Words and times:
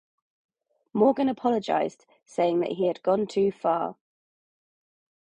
Morgan 0.93 1.29
apologized, 1.29 2.07
saying 2.25 2.61
that 2.61 2.71
he 2.71 2.87
had 2.87 3.03
gone 3.03 3.27
too 3.27 3.51
far. 3.51 3.97